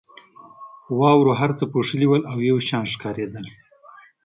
واورو 0.99 1.33
هر 1.39 1.51
څه 1.57 1.63
پوښلي 1.73 2.07
ول 2.07 2.23
او 2.31 2.37
یو 2.49 2.57
شان 2.67 2.85
ښکارېدل. 2.93 3.45